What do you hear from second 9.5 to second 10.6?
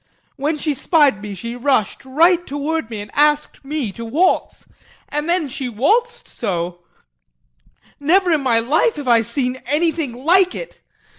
anything like